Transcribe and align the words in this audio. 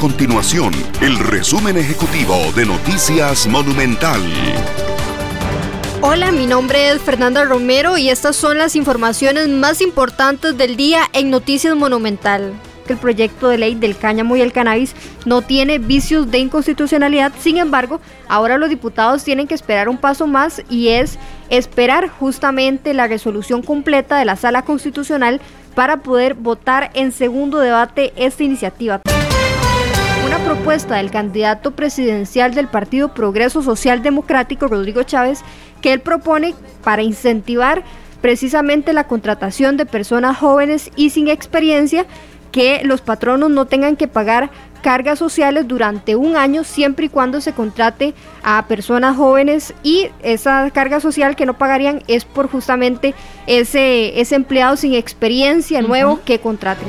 continuación 0.00 0.72
el 1.02 1.18
resumen 1.18 1.76
ejecutivo 1.76 2.34
de 2.56 2.64
Noticias 2.64 3.46
Monumental. 3.46 4.22
Hola, 6.00 6.32
mi 6.32 6.46
nombre 6.46 6.88
es 6.88 7.02
Fernanda 7.02 7.44
Romero 7.44 7.98
y 7.98 8.08
estas 8.08 8.34
son 8.34 8.56
las 8.56 8.76
informaciones 8.76 9.48
más 9.50 9.82
importantes 9.82 10.56
del 10.56 10.76
día 10.76 11.02
en 11.12 11.28
Noticias 11.28 11.76
Monumental 11.76 12.54
el 12.90 12.98
proyecto 12.98 13.48
de 13.48 13.58
ley 13.58 13.74
del 13.74 13.96
cáñamo 13.96 14.36
y 14.36 14.40
el 14.40 14.52
cannabis 14.52 14.94
no 15.24 15.42
tiene 15.42 15.78
vicios 15.78 16.30
de 16.30 16.38
inconstitucionalidad. 16.38 17.32
Sin 17.38 17.56
embargo, 17.56 18.00
ahora 18.28 18.58
los 18.58 18.68
diputados 18.68 19.24
tienen 19.24 19.46
que 19.46 19.54
esperar 19.54 19.88
un 19.88 19.96
paso 19.96 20.26
más 20.26 20.62
y 20.68 20.88
es 20.88 21.18
esperar 21.48 22.08
justamente 22.08 22.92
la 22.94 23.06
resolución 23.06 23.62
completa 23.62 24.18
de 24.18 24.24
la 24.24 24.36
sala 24.36 24.62
constitucional 24.62 25.40
para 25.74 25.98
poder 25.98 26.34
votar 26.34 26.90
en 26.94 27.12
segundo 27.12 27.58
debate 27.58 28.12
esta 28.16 28.42
iniciativa. 28.42 29.00
Propuesta 30.44 30.96
del 30.96 31.10
candidato 31.10 31.70
presidencial 31.72 32.54
del 32.54 32.68
Partido 32.68 33.14
Progreso 33.14 33.62
Social 33.62 34.02
Democrático, 34.02 34.68
Rodrigo 34.68 35.02
Chávez, 35.02 35.40
que 35.80 35.92
él 35.92 36.00
propone 36.00 36.54
para 36.82 37.02
incentivar 37.02 37.84
precisamente 38.20 38.92
la 38.92 39.04
contratación 39.04 39.76
de 39.76 39.86
personas 39.86 40.36
jóvenes 40.36 40.90
y 40.96 41.10
sin 41.10 41.28
experiencia 41.28 42.06
que 42.52 42.82
los 42.84 43.00
patronos 43.00 43.50
no 43.50 43.66
tengan 43.66 43.96
que 43.96 44.08
pagar 44.08 44.50
cargas 44.82 45.18
sociales 45.18 45.68
durante 45.68 46.16
un 46.16 46.36
año 46.36 46.64
siempre 46.64 47.06
y 47.06 47.08
cuando 47.08 47.40
se 47.40 47.52
contrate 47.52 48.14
a 48.42 48.66
personas 48.66 49.16
jóvenes 49.16 49.74
y 49.82 50.08
esa 50.22 50.70
carga 50.70 51.00
social 51.00 51.36
que 51.36 51.46
no 51.46 51.58
pagarían 51.58 52.02
es 52.08 52.24
por 52.24 52.50
justamente 52.50 53.14
ese, 53.46 54.20
ese 54.20 54.34
empleado 54.34 54.76
sin 54.76 54.94
experiencia 54.94 55.82
nuevo 55.82 56.20
que 56.24 56.40
contraten. 56.40 56.88